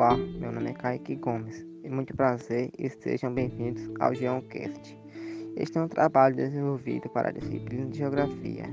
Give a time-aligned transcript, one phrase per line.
[0.00, 4.98] Olá, meu nome é Kaique Gomes e muito prazer e sejam bem-vindos ao Geoncast.
[5.58, 8.72] Este é um trabalho desenvolvido para a disciplina de Geografia,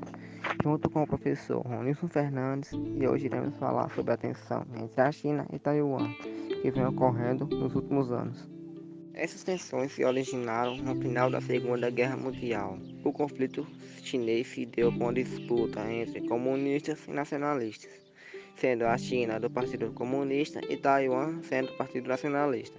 [0.63, 5.11] junto com o professor Ronilson Fernandes e hoje iremos falar sobre a tensão entre a
[5.11, 6.13] China e Taiwan,
[6.61, 8.49] que vem ocorrendo nos últimos anos.
[9.13, 12.80] Essas tensões se originaram no final da Segunda Guerra Mundial.
[13.03, 13.67] O conflito
[14.02, 18.07] chinês se deu com a disputa entre comunistas e nacionalistas
[18.57, 22.77] sendo a China do Partido Comunista e Taiwan sendo do Partido Nacionalista.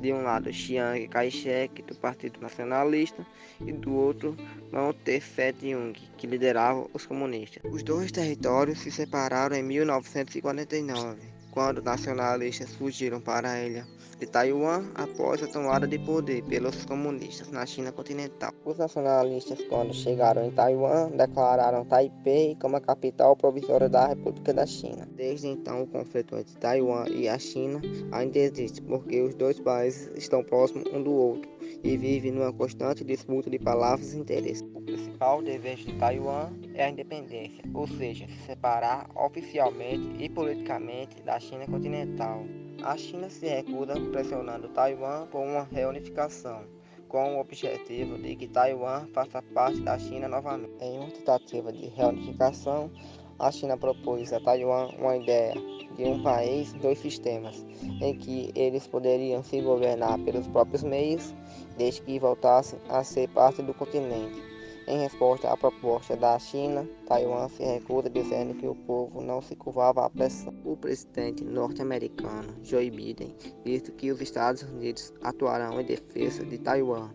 [0.00, 3.26] De um lado, Chiang Kai-shek do Partido Nacionalista
[3.60, 4.36] e do outro,
[4.72, 7.62] Mao Tse-tung, que liderava os comunistas.
[7.70, 11.20] Os dois territórios se separaram em 1949
[11.50, 13.86] quando nacionalistas fugiram para a ilha
[14.18, 18.52] de Taiwan após a tomada de poder pelos comunistas na China continental.
[18.64, 24.66] Os nacionalistas, quando chegaram em Taiwan, declararam Taipei como a capital provisória da República da
[24.66, 25.06] China.
[25.14, 27.80] Desde então, o conflito entre Taiwan e a China
[28.12, 31.50] ainda existe, porque os dois países estão próximos um do outro
[31.84, 34.62] e vivem numa constante disputa de palavras e interesses.
[34.74, 41.22] O principal desejo de Taiwan é a independência, ou seja, se separar oficialmente e politicamente
[41.22, 42.44] da China continental.
[42.82, 46.64] A China se recusa pressionando Taiwan por uma reunificação,
[47.08, 50.72] com o objetivo de que Taiwan faça parte da China novamente.
[50.80, 52.90] Em uma tentativa de reunificação,
[53.38, 55.54] a China propôs a Taiwan uma ideia
[55.96, 57.66] de um país, dois sistemas,
[58.00, 61.34] em que eles poderiam se governar pelos próprios meios,
[61.76, 64.55] desde que voltassem a ser parte do continente.
[64.88, 69.56] Em resposta à proposta da China, Taiwan se recusa dizendo que o povo não se
[69.56, 70.54] curvava à pressão.
[70.64, 77.10] O presidente norte-americano Joe Biden disse que os Estados Unidos atuarão em defesa de Taiwan,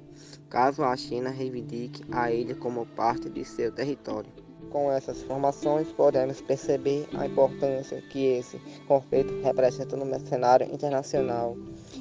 [0.49, 4.29] caso a China reivindique a ilha como parte de seu território.
[4.69, 11.55] Com essas informações, podemos perceber a importância que esse conflito representa no cenário internacional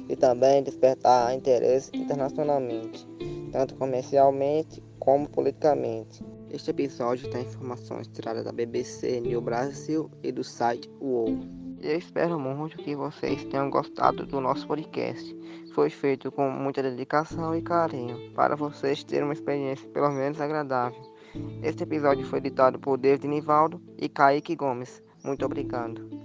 [0.09, 3.07] e também despertar interesse internacionalmente,
[3.51, 6.23] tanto comercialmente como politicamente.
[6.51, 11.39] Este episódio tem informações tiradas da BBC New Brasil e do site UOL.
[11.81, 15.35] Eu espero muito que vocês tenham gostado do nosso podcast.
[15.73, 21.01] Foi feito com muita dedicação e carinho para vocês terem uma experiência pelo menos agradável.
[21.63, 25.01] Este episódio foi editado por David Nivaldo e Kaique Gomes.
[25.23, 26.20] Muito obrigado.